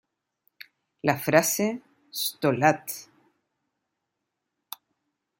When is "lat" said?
2.51-2.95